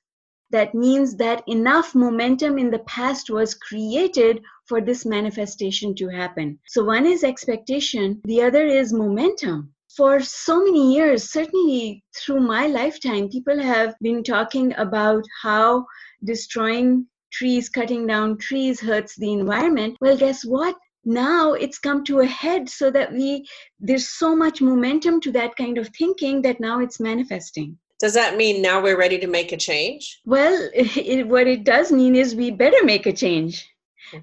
that 0.49 0.75
means 0.75 1.15
that 1.15 1.43
enough 1.47 1.95
momentum 1.95 2.57
in 2.57 2.69
the 2.69 2.79
past 2.79 3.29
was 3.29 3.55
created 3.55 4.43
for 4.65 4.81
this 4.81 5.05
manifestation 5.05 5.95
to 5.95 6.09
happen. 6.09 6.59
So, 6.67 6.83
one 6.83 7.05
is 7.05 7.23
expectation, 7.23 8.19
the 8.25 8.41
other 8.41 8.67
is 8.67 8.91
momentum 8.91 9.73
for 9.95 10.19
so 10.21 10.63
many 10.63 10.93
years, 10.93 11.29
certainly 11.31 12.03
through 12.15 12.39
my 12.39 12.67
lifetime, 12.67 13.29
people 13.29 13.61
have 13.61 13.95
been 14.01 14.23
talking 14.23 14.73
about 14.77 15.23
how 15.41 15.85
destroying 16.23 17.07
trees, 17.31 17.69
cutting 17.69 18.07
down 18.07 18.37
trees 18.37 18.79
hurts 18.79 19.15
the 19.15 19.31
environment. 19.31 19.97
Well, 20.01 20.17
guess 20.17 20.43
what? 20.43 20.75
Now 21.03 21.53
it's 21.53 21.79
come 21.79 22.03
to 22.05 22.19
a 22.19 22.25
head 22.25 22.69
so 22.69 22.91
that 22.91 23.11
we, 23.11 23.45
there's 23.79 24.07
so 24.07 24.35
much 24.35 24.61
momentum 24.61 25.19
to 25.21 25.31
that 25.31 25.55
kind 25.55 25.77
of 25.77 25.89
thinking 25.97 26.41
that 26.43 26.59
now 26.59 26.79
it's 26.79 26.99
manifesting. 26.99 27.77
Does 27.99 28.13
that 28.13 28.37
mean 28.37 28.61
now 28.61 28.81
we're 28.81 28.97
ready 28.97 29.19
to 29.19 29.27
make 29.27 29.51
a 29.51 29.57
change? 29.57 30.21
Well, 30.25 30.69
it, 30.73 31.27
what 31.27 31.47
it 31.47 31.63
does 31.63 31.91
mean 31.91 32.15
is 32.15 32.35
we 32.35 32.51
better 32.51 32.83
make 32.83 33.05
a 33.05 33.13
change 33.13 33.67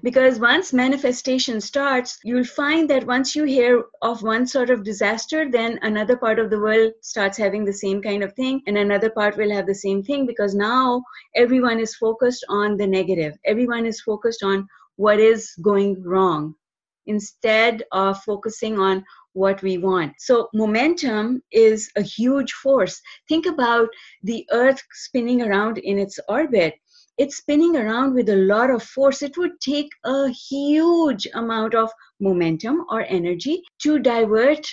because 0.03 0.39
once 0.39 0.73
manifestation 0.73 1.59
starts 1.59 2.17
you'll 2.23 2.43
find 2.43 2.89
that 2.89 3.05
once 3.05 3.35
you 3.35 3.43
hear 3.43 3.83
of 4.01 4.23
one 4.23 4.45
sort 4.45 4.69
of 4.69 4.83
disaster 4.83 5.49
then 5.49 5.79
another 5.81 6.17
part 6.17 6.39
of 6.39 6.49
the 6.49 6.59
world 6.59 6.91
starts 7.01 7.37
having 7.37 7.65
the 7.65 7.73
same 7.73 8.01
kind 8.01 8.23
of 8.23 8.33
thing 8.33 8.61
and 8.67 8.77
another 8.77 9.09
part 9.09 9.37
will 9.37 9.51
have 9.51 9.67
the 9.67 9.75
same 9.75 10.03
thing 10.03 10.25
because 10.25 10.55
now 10.55 11.01
everyone 11.35 11.79
is 11.79 11.95
focused 11.95 12.45
on 12.49 12.77
the 12.77 12.87
negative 12.87 13.37
everyone 13.45 13.85
is 13.85 14.01
focused 14.01 14.43
on 14.43 14.67
what 14.95 15.19
is 15.19 15.53
going 15.61 16.01
wrong 16.03 16.53
instead 17.05 17.83
of 17.91 18.21
focusing 18.23 18.79
on 18.79 19.03
what 19.33 19.61
we 19.61 19.77
want. 19.77 20.13
So, 20.19 20.49
momentum 20.53 21.41
is 21.51 21.89
a 21.95 22.01
huge 22.01 22.51
force. 22.53 23.01
Think 23.27 23.45
about 23.45 23.89
the 24.23 24.45
earth 24.51 24.81
spinning 24.91 25.41
around 25.41 25.77
in 25.79 25.97
its 25.97 26.19
orbit 26.27 26.75
it's 27.19 27.35
spinning 27.35 27.75
around 27.75 28.13
with 28.13 28.29
a 28.29 28.35
lot 28.35 28.71
of 28.71 28.81
force. 28.81 29.21
It 29.21 29.37
would 29.37 29.59
take 29.59 29.89
a 30.05 30.29
huge 30.29 31.27
amount 31.33 31.75
of 31.75 31.91
momentum 32.21 32.85
or 32.89 33.01
energy 33.01 33.61
to 33.83 33.99
divert 33.99 34.65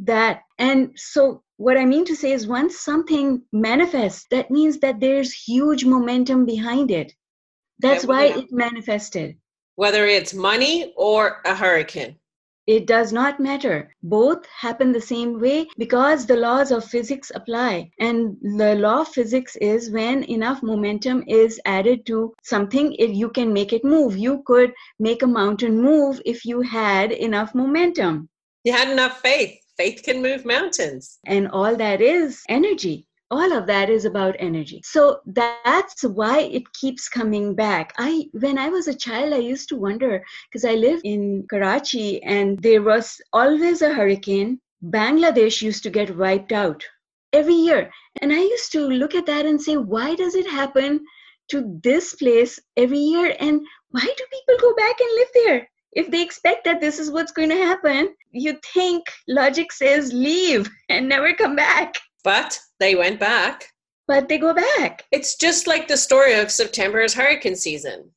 that. 0.00 0.42
And 0.58 0.92
so, 0.94 1.42
what 1.56 1.78
I 1.78 1.86
mean 1.86 2.04
to 2.04 2.14
say 2.14 2.32
is, 2.32 2.46
once 2.46 2.78
something 2.78 3.42
manifests, 3.50 4.26
that 4.30 4.50
means 4.50 4.78
that 4.80 5.00
there's 5.00 5.32
huge 5.32 5.86
momentum 5.86 6.44
behind 6.44 6.90
it. 6.90 7.14
That's 7.78 8.04
why 8.04 8.26
it 8.26 8.52
manifested. 8.52 9.36
Whether 9.76 10.06
it's 10.06 10.34
money 10.34 10.92
or 10.96 11.40
a 11.46 11.54
hurricane. 11.54 12.16
It 12.66 12.86
does 12.86 13.12
not 13.12 13.38
matter. 13.38 13.94
Both 14.02 14.46
happen 14.46 14.92
the 14.92 15.00
same 15.00 15.40
way 15.40 15.68
because 15.78 16.26
the 16.26 16.36
laws 16.36 16.72
of 16.72 16.84
physics 16.84 17.30
apply. 17.34 17.90
And 18.00 18.36
the 18.42 18.74
law 18.74 19.02
of 19.02 19.08
physics 19.08 19.56
is 19.56 19.90
when 19.90 20.24
enough 20.24 20.62
momentum 20.62 21.22
is 21.28 21.60
added 21.64 22.06
to 22.06 22.34
something, 22.42 22.92
it, 22.94 23.10
you 23.10 23.30
can 23.30 23.52
make 23.52 23.72
it 23.72 23.84
move. 23.84 24.16
You 24.16 24.42
could 24.46 24.72
make 24.98 25.22
a 25.22 25.28
mountain 25.28 25.80
move 25.80 26.20
if 26.24 26.44
you 26.44 26.60
had 26.60 27.12
enough 27.12 27.54
momentum. 27.54 28.28
You 28.64 28.72
had 28.72 28.90
enough 28.90 29.20
faith. 29.20 29.60
Faith 29.76 30.02
can 30.02 30.22
move 30.22 30.44
mountains. 30.44 31.18
And 31.24 31.48
all 31.48 31.76
that 31.76 32.00
is 32.00 32.42
energy. 32.48 33.05
All 33.30 33.52
of 33.52 33.66
that 33.66 33.90
is 33.90 34.04
about 34.04 34.36
energy. 34.38 34.80
So 34.84 35.20
that's 35.26 36.02
why 36.02 36.40
it 36.40 36.72
keeps 36.72 37.08
coming 37.08 37.54
back. 37.54 37.92
I 37.98 38.26
when 38.32 38.58
i 38.58 38.68
was 38.68 38.88
a 38.88 38.94
child 38.94 39.32
i 39.32 39.38
used 39.38 39.68
to 39.70 39.76
wonder 39.76 40.22
because 40.48 40.64
i 40.64 40.74
lived 40.74 41.02
in 41.04 41.46
karachi 41.50 42.22
and 42.22 42.58
there 42.62 42.82
was 42.82 43.20
always 43.32 43.82
a 43.82 43.94
hurricane. 43.94 44.60
Bangladesh 44.84 45.62
used 45.62 45.82
to 45.84 45.90
get 45.90 46.16
wiped 46.16 46.52
out 46.52 46.84
every 47.32 47.54
year. 47.54 47.90
And 48.22 48.32
i 48.32 48.40
used 48.40 48.72
to 48.72 48.80
look 48.86 49.14
at 49.14 49.26
that 49.26 49.46
and 49.46 49.60
say 49.60 49.76
why 49.76 50.14
does 50.14 50.34
it 50.34 50.48
happen 50.48 51.00
to 51.48 51.80
this 51.82 52.14
place 52.14 52.60
every 52.76 52.98
year? 52.98 53.36
And 53.40 53.60
why 53.90 54.00
do 54.00 54.24
people 54.32 54.56
go 54.60 54.74
back 54.74 55.00
and 55.00 55.10
live 55.14 55.28
there? 55.34 55.68
If 55.92 56.10
they 56.10 56.22
expect 56.22 56.64
that 56.64 56.80
this 56.80 56.98
is 56.98 57.10
what's 57.10 57.32
going 57.32 57.48
to 57.50 57.56
happen 57.56 58.14
you 58.32 58.58
think 58.74 59.04
logic 59.28 59.72
says 59.72 60.12
leave 60.12 60.68
and 60.90 61.08
never 61.08 61.32
come 61.32 61.56
back 61.56 61.96
but 62.26 62.58
they 62.80 62.96
went 62.96 63.20
back. 63.20 63.68
But 64.08 64.28
they 64.28 64.38
go 64.38 64.52
back. 64.52 65.04
It's 65.12 65.36
just 65.36 65.68
like 65.68 65.86
the 65.86 65.96
story 65.96 66.34
of 66.34 66.50
September 66.50 67.00
is 67.00 67.14
hurricane 67.14 67.54
season. 67.54 68.10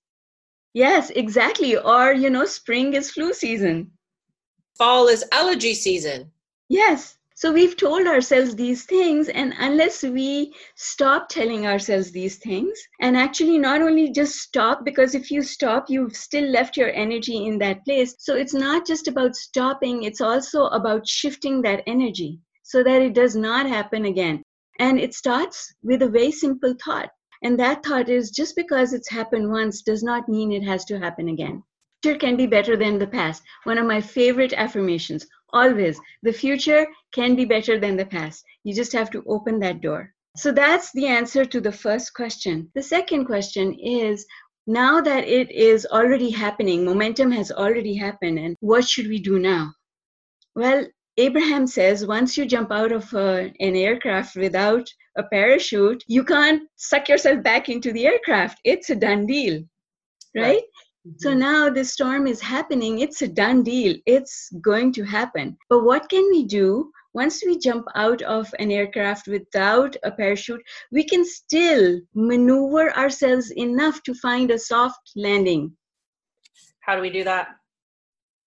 Yes, 0.74 1.12
exactly. 1.12 1.78
Or, 1.78 2.12
you 2.12 2.32
know, 2.32 2.46
spring 2.46 2.96
is 2.96 3.12
flu 3.12 3.34
season. 3.34 3.92
Fall 4.80 5.10
is 5.10 5.24
allergy 5.32 5.76
season. 5.76 6.32
Yes. 6.70 7.20
So 7.36 7.54
we've 7.54 7.78
told 7.78 8.08
ourselves 8.08 8.56
these 8.56 8.86
things, 8.86 9.30
and 9.30 9.54
unless 9.60 10.02
we 10.02 10.56
stop 10.76 11.30
telling 11.30 11.68
ourselves 11.68 12.12
these 12.12 12.38
things, 12.38 12.78
and 13.02 13.16
actually 13.16 13.60
not 13.60 13.82
only 13.84 14.12
just 14.12 14.38
stop, 14.38 14.84
because 14.84 15.14
if 15.14 15.30
you 15.30 15.44
stop, 15.44 15.86
you've 15.88 16.16
still 16.16 16.50
left 16.50 16.76
your 16.78 16.92
energy 16.94 17.46
in 17.46 17.60
that 17.60 17.86
place. 17.86 18.16
So 18.18 18.36
it's 18.36 18.56
not 18.56 18.88
just 18.88 19.08
about 19.08 19.36
stopping, 19.36 20.04
it's 20.04 20.20
also 20.20 20.66
about 20.66 21.08
shifting 21.08 21.62
that 21.62 21.84
energy 21.86 22.40
so 22.70 22.84
that 22.84 23.02
it 23.02 23.14
does 23.16 23.36
not 23.36 23.66
happen 23.66 24.06
again. 24.06 24.44
And 24.78 25.00
it 25.00 25.16
starts 25.16 25.74
with 25.82 26.04
a 26.04 26.08
very 26.08 26.32
simple 26.32 26.76
thought. 26.86 27.10
And 27.42 27.60
that 27.60 27.84
thought 27.84 28.10
is 28.10 28.30
just 28.30 28.56
because 28.56 28.94
it's 28.94 29.10
happened 29.10 29.50
once 29.50 29.82
does 29.82 30.04
not 30.04 30.30
mean 30.30 30.52
it 30.52 30.64
has 30.64 30.86
to 30.86 31.00
happen 31.00 31.30
again. 31.30 31.64
Future 32.04 32.20
can 32.20 32.38
be 32.38 32.46
better 32.46 32.78
than 32.78 33.00
the 33.00 33.08
past. 33.08 33.42
One 33.64 33.80
of 33.80 33.88
my 33.88 34.00
favorite 34.00 34.54
affirmations 34.54 35.26
always 35.52 36.00
the 36.22 36.32
future 36.32 36.86
can 37.12 37.36
be 37.36 37.44
better 37.44 37.80
than 37.80 37.98
the 37.98 38.06
past. 38.06 38.46
You 38.64 38.76
just 38.76 38.94
have 38.94 39.10
to 39.12 39.24
open 39.28 39.60
that 39.62 39.82
door. 39.82 40.14
So 40.38 40.52
that's 40.52 40.92
the 40.92 41.08
answer 41.08 41.46
to 41.46 41.60
the 41.60 41.72
first 41.72 42.14
question. 42.14 42.70
The 42.76 42.84
second 42.84 43.26
question 43.26 43.74
is 43.74 44.28
now 44.68 45.02
that 45.02 45.28
it 45.28 45.50
is 45.50 45.88
already 45.88 46.30
happening, 46.30 46.86
momentum 46.86 47.32
has 47.32 47.52
already 47.52 47.96
happened, 47.96 48.38
and 48.38 48.56
what 48.60 48.88
should 48.88 49.08
we 49.08 49.20
do 49.20 49.40
now? 49.40 49.74
Well, 50.56 50.86
Abraham 51.20 51.68
says 51.68 52.08
once 52.08 52.38
you 52.38 52.46
jump 52.46 52.72
out 52.72 52.94
of 52.94 53.14
uh, 53.14 53.50
an 53.60 53.76
aircraft 53.76 54.38
without 54.38 54.90
a 55.18 55.24
parachute, 55.24 56.02
you 56.08 56.24
can't 56.24 56.64
suck 56.78 57.10
yourself 57.10 57.44
back 57.44 57.68
into 57.68 57.92
the 57.92 58.08
aircraft. 58.08 58.60
It's 58.64 58.90
a 58.90 58.96
done 58.96 59.26
deal, 59.26 59.62
right? 60.34 60.44
right. 60.44 60.64
Mm-hmm. 61.06 61.16
So 61.18 61.34
now 61.34 61.70
the 61.70 61.84
storm 61.84 62.26
is 62.26 62.40
happening. 62.40 63.00
It's 63.00 63.22
a 63.22 63.28
done 63.28 63.64
deal. 63.64 63.98
It's 64.06 64.50
going 64.62 64.94
to 64.94 65.04
happen. 65.04 65.58
But 65.70 65.84
what 65.84 66.10
can 66.10 66.26
we 66.32 66.46
do 66.46 66.90
once 67.14 67.44
we 67.46 67.60
jump 67.60 67.86
out 67.96 68.22
of 68.22 68.54
an 68.60 68.72
aircraft 68.72 69.28
without 69.28 69.98
a 70.04 70.12
parachute? 70.12 70.62
We 70.90 71.04
can 71.04 71.26
still 71.26 72.00
maneuver 72.16 72.96
ourselves 72.96 73.52
enough 73.52 74.02
to 74.04 74.14
find 74.14 74.52
a 74.52 74.60
soft 74.60 75.12
landing. 75.18 75.76
How 76.80 76.96
do 76.96 77.02
we 77.02 77.10
do 77.10 77.26
that? 77.26 77.59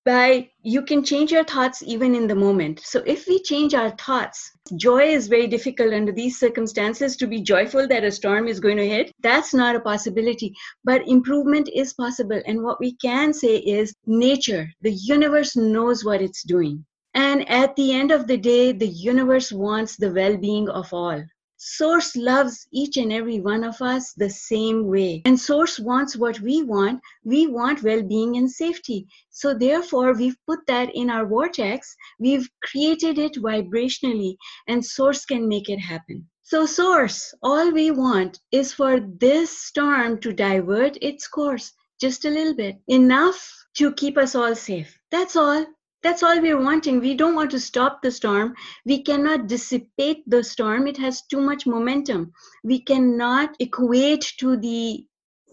By 0.04 0.50
you 0.62 0.82
can 0.82 1.04
change 1.04 1.30
your 1.30 1.44
thoughts 1.44 1.82
even 1.82 2.14
in 2.14 2.26
the 2.26 2.34
moment. 2.34 2.80
So 2.80 3.02
if 3.06 3.26
we 3.26 3.42
change 3.42 3.74
our 3.74 3.90
thoughts 3.90 4.52
joy 4.76 5.02
is 5.02 5.28
very 5.28 5.46
difficult 5.46 5.92
under 5.92 6.12
these 6.12 6.38
circumstances 6.38 7.16
to 7.16 7.26
be 7.26 7.42
joyful 7.42 7.86
that 7.88 8.04
a 8.04 8.10
storm 8.10 8.46
is 8.48 8.60
going 8.60 8.76
to 8.76 8.88
hit. 8.88 9.12
That's 9.20 9.52
not 9.52 9.76
a 9.76 9.80
possibility. 9.80 10.54
But 10.84 11.06
improvement 11.06 11.68
is 11.74 11.92
possible. 11.92 12.40
And 12.46 12.62
what 12.62 12.80
we 12.80 12.92
can 12.96 13.32
say 13.32 13.56
is 13.56 13.94
nature 14.06 14.70
the 14.80 14.92
universe 14.92 15.56
knows 15.56 16.04
what 16.04 16.22
it's 16.22 16.42
doing. 16.42 16.84
And 17.14 17.48
at 17.50 17.76
the 17.76 17.92
end 17.92 18.10
of 18.10 18.26
the 18.26 18.38
day 18.38 18.72
the 18.72 18.88
universe 18.88 19.52
wants 19.52 19.96
the 19.96 20.12
well-being 20.12 20.68
of 20.68 20.92
all 20.92 21.22
Source 21.64 22.16
loves 22.16 22.66
each 22.72 22.96
and 22.96 23.12
every 23.12 23.38
one 23.38 23.62
of 23.62 23.80
us 23.80 24.12
the 24.14 24.28
same 24.28 24.88
way. 24.88 25.22
And 25.24 25.38
Source 25.38 25.78
wants 25.78 26.16
what 26.16 26.40
we 26.40 26.64
want. 26.64 27.00
We 27.22 27.46
want 27.46 27.84
well 27.84 28.02
being 28.02 28.36
and 28.36 28.50
safety. 28.50 29.06
So, 29.30 29.54
therefore, 29.54 30.12
we've 30.12 30.36
put 30.44 30.66
that 30.66 30.92
in 30.92 31.08
our 31.08 31.24
vortex. 31.24 31.94
We've 32.18 32.50
created 32.64 33.16
it 33.16 33.34
vibrationally, 33.34 34.38
and 34.66 34.84
Source 34.84 35.24
can 35.24 35.46
make 35.46 35.68
it 35.68 35.78
happen. 35.78 36.28
So, 36.42 36.66
Source, 36.66 37.32
all 37.44 37.70
we 37.70 37.92
want 37.92 38.40
is 38.50 38.72
for 38.72 38.98
this 38.98 39.56
storm 39.56 40.18
to 40.22 40.32
divert 40.32 40.98
its 41.00 41.28
course 41.28 41.72
just 42.00 42.24
a 42.24 42.30
little 42.30 42.56
bit, 42.56 42.80
enough 42.88 43.38
to 43.74 43.92
keep 43.92 44.18
us 44.18 44.34
all 44.34 44.56
safe. 44.56 44.98
That's 45.12 45.36
all. 45.36 45.64
That's 46.02 46.22
all 46.22 46.40
we're 46.40 46.60
wanting. 46.60 47.00
We 47.00 47.14
don't 47.14 47.36
want 47.36 47.50
to 47.52 47.60
stop 47.60 48.02
the 48.02 48.10
storm. 48.10 48.54
We 48.84 49.02
cannot 49.02 49.46
dissipate 49.46 50.24
the 50.26 50.42
storm. 50.42 50.86
It 50.86 50.96
has 50.98 51.22
too 51.22 51.40
much 51.40 51.66
momentum. 51.66 52.32
We 52.64 52.80
cannot 52.80 53.54
equate 53.60 54.32
to 54.38 54.56
the 54.56 55.06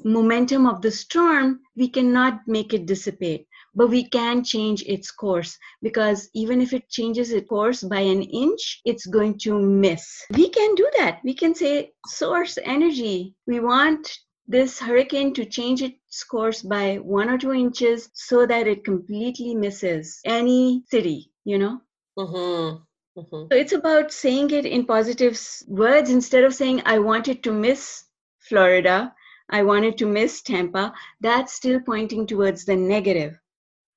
momentum 0.03 0.65
of 0.65 0.81
the 0.81 0.91
storm. 0.91 1.59
We 1.75 1.89
cannot 1.89 2.39
make 2.47 2.73
it 2.73 2.85
dissipate. 2.85 3.45
But 3.75 3.89
we 3.89 4.09
can 4.09 4.43
change 4.43 4.81
its 4.87 5.11
course 5.11 5.55
because 5.83 6.29
even 6.33 6.61
if 6.61 6.73
it 6.73 6.89
changes 6.89 7.31
its 7.31 7.47
course 7.47 7.83
by 7.83 7.99
an 7.99 8.23
inch, 8.23 8.81
it's 8.85 9.05
going 9.05 9.37
to 9.39 9.59
miss. 9.59 10.25
We 10.33 10.49
can 10.49 10.73
do 10.73 10.89
that. 10.97 11.19
We 11.23 11.35
can 11.35 11.53
say, 11.53 11.91
source 12.07 12.57
energy. 12.63 13.35
We 13.45 13.59
want 13.59 14.11
this 14.47 14.79
hurricane 14.79 15.35
to 15.35 15.45
change 15.45 15.83
its 15.83 15.98
course 16.23 16.61
by 16.61 16.97
one 16.97 17.29
or 17.29 17.37
two 17.37 17.53
inches 17.53 18.09
so 18.13 18.45
that 18.45 18.67
it 18.67 18.83
completely 18.83 19.55
misses 19.55 20.19
any 20.25 20.83
city, 20.87 21.31
you 21.45 21.57
know? 21.57 21.81
Mm-hmm. 22.17 23.19
Mm-hmm. 23.19 23.47
So 23.51 23.57
it's 23.57 23.73
about 23.73 24.11
saying 24.11 24.51
it 24.51 24.65
in 24.65 24.85
positive 24.85 25.39
words 25.67 26.09
instead 26.09 26.43
of 26.43 26.53
saying, 26.53 26.81
I 26.85 26.99
wanted 26.99 27.43
to 27.43 27.51
miss 27.51 28.05
Florida, 28.39 29.13
I 29.49 29.63
wanted 29.63 29.97
to 29.97 30.05
miss 30.05 30.41
Tampa. 30.41 30.93
That's 31.21 31.53
still 31.53 31.79
pointing 31.79 32.27
towards 32.27 32.65
the 32.65 32.75
negative. 32.75 33.39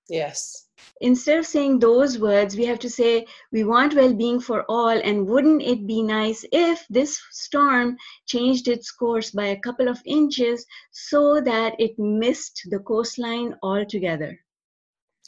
Yes 0.09 0.69
instead 1.03 1.39
of 1.39 1.47
saying 1.47 1.79
those 1.79 2.19
words, 2.19 2.57
we 2.57 2.65
have 2.65 2.79
to 2.79 2.91
say, 2.91 3.27
we 3.53 3.65
want 3.65 3.95
well 3.95 4.15
being 4.15 4.41
for 4.41 4.65
all. 4.69 4.89
And 4.89 5.27
wouldn't 5.27 5.63
it 5.63 5.87
be 5.87 6.03
nice 6.03 6.45
if 6.53 6.87
this 6.89 7.21
storm 7.31 7.97
changed 8.27 8.69
its 8.69 8.91
course 8.91 9.31
by 9.31 9.47
a 9.47 9.61
couple 9.61 9.89
of 9.89 10.01
inches 10.07 10.65
so 10.93 11.41
that 11.41 11.75
it 11.79 11.99
missed 11.99 12.63
the 12.71 12.79
coastline 12.79 13.55
altogether? 13.63 14.39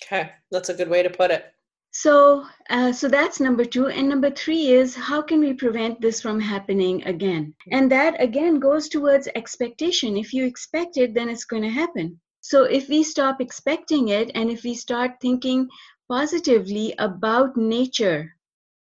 Okay, 0.02 0.30
that's 0.50 0.68
a 0.68 0.74
good 0.74 0.88
way 0.88 1.02
to 1.02 1.10
put 1.10 1.30
it. 1.30 1.44
So, 1.96 2.44
uh, 2.70 2.92
so 2.92 3.08
that's 3.08 3.38
number 3.38 3.64
two. 3.64 3.86
And 3.86 4.08
number 4.08 4.30
three 4.30 4.72
is 4.72 4.96
how 4.96 5.22
can 5.22 5.38
we 5.38 5.54
prevent 5.54 6.00
this 6.00 6.20
from 6.20 6.40
happening 6.40 7.04
again? 7.04 7.54
And 7.70 7.90
that 7.92 8.20
again 8.20 8.58
goes 8.58 8.88
towards 8.88 9.28
expectation. 9.36 10.16
If 10.16 10.32
you 10.32 10.44
expect 10.44 10.96
it, 10.96 11.14
then 11.14 11.28
it's 11.28 11.44
going 11.44 11.62
to 11.62 11.70
happen. 11.70 12.20
So 12.46 12.64
if 12.64 12.90
we 12.90 13.02
stop 13.04 13.40
expecting 13.40 14.08
it 14.08 14.30
and 14.34 14.50
if 14.50 14.64
we 14.64 14.74
start 14.74 15.12
thinking 15.18 15.66
positively 16.10 16.94
about 16.98 17.56
nature, 17.56 18.36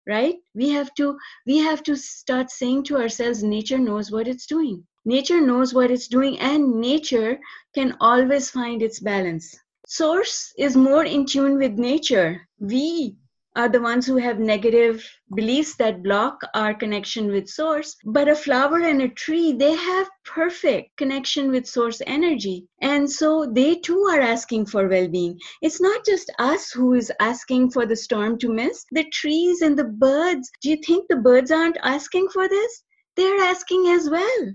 right? 0.05 0.35
We 0.53 0.71
have 0.71 0.93
to 0.95 1.17
we 1.47 1.59
have 1.59 1.85
to 1.85 1.95
start 1.95 2.51
saying 2.51 2.83
to 2.87 2.97
ourselves 2.97 3.45
nature 3.45 3.79
knows 3.79 4.11
what 4.11 4.27
it's 4.27 4.47
doing. 4.47 4.85
Nature 5.05 5.41
knows 5.41 5.73
what 5.73 5.93
it's 5.93 6.09
doing 6.09 6.41
and 6.41 6.81
nature 6.81 7.39
can 7.73 7.97
always 8.01 8.51
find 8.51 8.83
its 8.83 8.99
balance. 8.99 9.57
Source 9.87 10.53
is 10.59 10.77
more 10.77 11.05
in 11.05 11.25
tune 11.25 11.57
with 11.57 11.79
nature. 11.79 12.49
We 12.59 13.15
are 13.55 13.69
the 13.69 13.81
ones 13.81 14.07
who 14.07 14.17
have 14.17 14.39
negative 14.39 15.07
beliefs 15.35 15.77
that 15.77 16.03
block 16.03 16.41
our 16.55 16.73
connection 16.75 17.31
with 17.31 17.49
source 17.49 17.97
but 18.05 18.29
a 18.29 18.35
flower 18.35 18.81
and 18.81 19.03
a 19.03 19.09
tree 19.09 19.53
they 19.53 19.75
have 19.75 20.09
perfect 20.25 20.97
connection 20.97 21.51
with 21.51 21.67
source 21.67 22.01
energy. 22.07 22.67
And 22.81 23.11
so 23.11 23.51
they 23.53 23.77
too 23.77 24.03
are 24.11 24.21
asking 24.21 24.67
for 24.67 24.89
well-being. 24.89 25.39
It's 25.61 25.81
not 25.81 26.05
just 26.05 26.33
us 26.39 26.71
who 26.71 26.95
is 26.95 27.13
asking 27.21 27.71
for 27.71 27.87
the 27.87 27.97
storm 27.97 28.39
to 28.39 28.49
miss. 28.49 28.85
The 28.93 29.05
trees 29.13 29.63
and 29.63 29.79
the 29.79 29.85
birds 29.85 30.51
do 30.63 30.71
you 30.71 30.77
think 30.87 31.07
the 31.09 31.17
birds 31.17 31.51
aren't 31.51 31.79
asking 31.83 32.29
for 32.33 32.49
this? 32.49 32.83
They're 33.17 33.45
asking 33.45 33.89
as 33.89 34.09
well. 34.09 34.53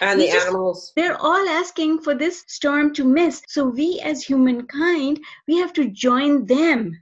And 0.00 0.18
we 0.18 0.26
the 0.26 0.32
just, 0.32 0.46
animals. 0.48 0.92
they're 0.96 1.16
all 1.16 1.48
asking 1.48 2.00
for 2.00 2.14
this 2.14 2.44
storm 2.48 2.92
to 2.94 3.04
miss. 3.04 3.42
So 3.48 3.66
we 3.66 4.00
as 4.04 4.22
humankind 4.24 5.20
we 5.46 5.56
have 5.58 5.72
to 5.74 5.88
join 5.90 6.46
them 6.46 6.98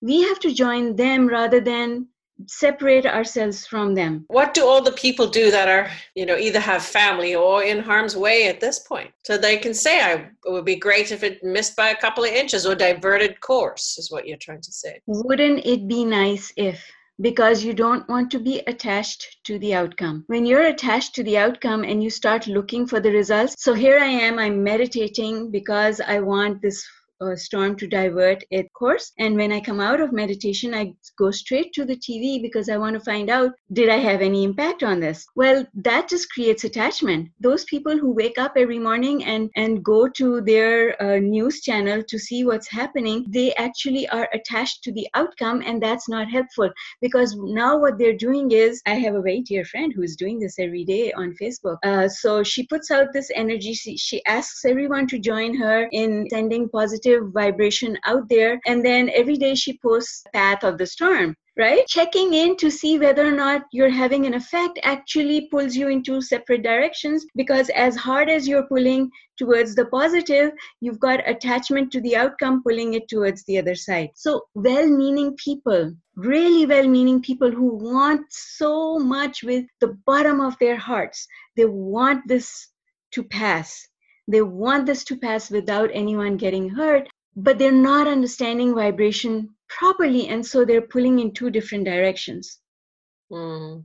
we 0.00 0.22
have 0.22 0.38
to 0.40 0.54
join 0.54 0.96
them 0.96 1.26
rather 1.26 1.60
than 1.60 2.08
separate 2.46 3.04
ourselves 3.04 3.66
from 3.66 3.94
them. 3.94 4.24
What 4.28 4.54
do 4.54 4.64
all 4.64 4.80
the 4.80 4.92
people 4.92 5.26
do 5.26 5.50
that 5.50 5.68
are 5.68 5.90
you 6.14 6.24
know 6.24 6.36
either 6.36 6.60
have 6.60 6.82
family 6.82 7.34
or 7.34 7.62
in 7.64 7.80
harm's 7.80 8.16
way 8.16 8.46
at 8.46 8.60
this 8.60 8.78
point? 8.78 9.10
So 9.24 9.36
they 9.36 9.56
can 9.56 9.74
say 9.74 10.00
I, 10.00 10.12
it 10.12 10.52
would 10.52 10.64
be 10.64 10.76
great 10.76 11.10
if 11.10 11.22
it 11.22 11.42
missed 11.42 11.74
by 11.76 11.88
a 11.88 12.00
couple 12.00 12.24
of 12.24 12.30
inches 12.30 12.64
or 12.64 12.74
diverted 12.74 13.40
course 13.40 13.98
is 13.98 14.10
what 14.10 14.26
you're 14.26 14.38
trying 14.38 14.60
to 14.62 14.72
say. 14.72 15.00
Wouldn't 15.06 15.66
it 15.66 15.88
be 15.88 16.04
nice 16.04 16.52
if 16.56 16.84
because 17.20 17.64
you 17.64 17.74
don't 17.74 18.08
want 18.08 18.30
to 18.30 18.38
be 18.38 18.60
attached 18.68 19.38
to 19.44 19.58
the 19.58 19.74
outcome. 19.74 20.24
When 20.28 20.46
you're 20.46 20.66
attached 20.66 21.14
to 21.16 21.24
the 21.24 21.36
outcome 21.36 21.82
and 21.82 22.02
you 22.02 22.10
start 22.10 22.46
looking 22.46 22.86
for 22.86 23.00
the 23.00 23.10
results, 23.10 23.56
so 23.58 23.74
here 23.74 23.98
I 23.98 24.06
am, 24.06 24.38
I'm 24.38 24.62
meditating 24.62 25.50
because 25.50 26.00
I 26.00 26.20
want 26.20 26.62
this 26.62 26.86
uh, 27.20 27.36
storm 27.36 27.76
to 27.76 27.86
divert 27.86 28.44
its 28.50 28.68
course. 28.74 29.12
And 29.18 29.36
when 29.36 29.52
I 29.52 29.60
come 29.60 29.80
out 29.80 30.00
of 30.00 30.12
meditation, 30.12 30.74
I 30.74 30.94
go 31.18 31.30
straight 31.30 31.72
to 31.74 31.84
the 31.84 31.96
TV 31.96 32.40
because 32.40 32.68
I 32.68 32.76
want 32.76 32.94
to 32.94 33.00
find 33.00 33.30
out 33.30 33.52
did 33.72 33.88
I 33.88 33.96
have 33.96 34.20
any 34.20 34.44
impact 34.44 34.82
on 34.82 35.00
this? 35.00 35.26
Well, 35.34 35.66
that 35.74 36.08
just 36.08 36.30
creates 36.32 36.64
attachment. 36.64 37.30
Those 37.40 37.64
people 37.64 37.98
who 37.98 38.12
wake 38.12 38.38
up 38.38 38.52
every 38.56 38.78
morning 38.78 39.24
and, 39.24 39.50
and 39.56 39.84
go 39.84 40.08
to 40.08 40.40
their 40.40 41.00
uh, 41.02 41.18
news 41.18 41.60
channel 41.62 42.02
to 42.08 42.18
see 42.18 42.44
what's 42.44 42.68
happening, 42.68 43.26
they 43.28 43.54
actually 43.54 44.08
are 44.08 44.28
attached 44.32 44.84
to 44.84 44.92
the 44.92 45.08
outcome, 45.14 45.62
and 45.64 45.82
that's 45.82 46.08
not 46.08 46.30
helpful 46.30 46.70
because 47.00 47.36
now 47.36 47.78
what 47.78 47.98
they're 47.98 48.16
doing 48.16 48.50
is 48.50 48.80
I 48.86 48.94
have 48.94 49.14
a 49.14 49.22
very 49.22 49.40
dear 49.40 49.64
friend 49.64 49.92
who's 49.94 50.16
doing 50.16 50.38
this 50.38 50.58
every 50.58 50.84
day 50.84 51.12
on 51.12 51.34
Facebook. 51.40 51.78
Uh, 51.84 52.08
so 52.08 52.42
she 52.42 52.66
puts 52.66 52.90
out 52.90 53.08
this 53.12 53.30
energy, 53.34 53.74
she, 53.74 53.96
she 53.96 54.24
asks 54.24 54.64
everyone 54.64 55.06
to 55.08 55.18
join 55.18 55.54
her 55.56 55.88
in 55.92 56.26
sending 56.30 56.68
positive 56.68 57.07
positive 57.08 57.32
vibration 57.32 57.98
out 58.04 58.28
there. 58.28 58.60
And 58.66 58.84
then 58.84 59.10
every 59.14 59.36
day 59.36 59.54
she 59.54 59.78
posts 59.78 60.24
path 60.32 60.64
of 60.64 60.78
the 60.78 60.86
storm 60.86 61.34
right? 61.56 61.84
Checking 61.88 62.34
in 62.34 62.56
to 62.58 62.70
see 62.70 63.00
whether 63.00 63.26
or 63.26 63.32
not 63.32 63.62
you're 63.72 63.90
having 63.90 64.26
an 64.26 64.34
effect 64.34 64.78
actually 64.84 65.48
pulls 65.50 65.74
you 65.74 65.88
into 65.88 66.20
separate 66.20 66.62
directions 66.62 67.26
because 67.34 67.68
as 67.70 67.96
hard 67.96 68.30
as 68.30 68.46
you're 68.46 68.68
pulling 68.68 69.10
towards 69.36 69.74
the 69.74 69.86
positive, 69.86 70.52
you've 70.80 71.00
got 71.00 71.28
attachment 71.28 71.90
to 71.90 72.00
the 72.02 72.14
outcome 72.14 72.62
pulling 72.62 72.94
it 72.94 73.08
towards 73.08 73.42
the 73.46 73.58
other 73.58 73.74
side. 73.74 74.10
So, 74.14 74.42
well 74.54 74.86
meaning 74.86 75.34
people, 75.44 75.92
really 76.14 76.64
well 76.64 76.86
meaning 76.86 77.20
people 77.20 77.50
who 77.50 77.74
want 77.74 78.20
so 78.30 79.00
much 79.00 79.42
with 79.42 79.64
the 79.80 79.98
bottom 80.06 80.40
of 80.40 80.56
their 80.60 80.76
hearts, 80.76 81.26
they 81.56 81.64
want 81.64 82.20
this 82.28 82.68
to 83.14 83.24
pass 83.24 83.84
they 84.28 84.42
want 84.42 84.84
this 84.84 85.04
to 85.04 85.16
pass 85.16 85.50
without 85.50 85.90
anyone 85.94 86.36
getting 86.36 86.68
hurt, 86.68 87.08
but 87.34 87.58
they're 87.58 87.72
not 87.72 88.06
understanding 88.06 88.74
vibration 88.74 89.48
properly. 89.68 90.28
And 90.28 90.44
so 90.44 90.64
they're 90.64 90.82
pulling 90.82 91.18
in 91.18 91.32
two 91.32 91.50
different 91.50 91.86
directions. 91.86 92.58
Mm, 93.32 93.84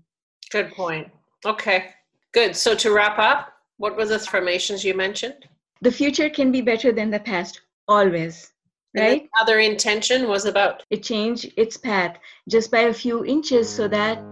good 0.52 0.72
point. 0.72 1.10
Okay, 1.46 1.92
good. 2.34 2.56
So 2.56 2.76
to 2.76 2.94
wrap 2.94 3.18
up, 3.18 3.54
what 3.78 3.96
were 3.96 4.06
the 4.06 4.16
affirmations 4.16 4.84
you 4.84 4.94
mentioned? 4.94 5.48
The 5.82 5.92
future 5.92 6.30
can 6.30 6.52
be 6.52 6.62
better 6.62 6.92
than 6.92 7.10
the 7.10 7.20
past, 7.20 7.62
always. 7.88 8.50
Right? 8.96 9.28
other 9.42 9.60
intention 9.60 10.28
was 10.28 10.46
about? 10.46 10.84
It 10.92 11.02
changed 11.02 11.52
its 11.58 11.78
path 11.78 12.20
just 12.48 12.70
by 12.70 12.82
a 12.82 12.94
few 12.94 13.26
inches 13.26 13.68
so 13.68 13.88
that 13.88 14.24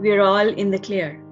we're 0.00 0.22
all 0.22 0.48
in 0.48 0.70
the 0.70 0.78
clear. 0.78 1.22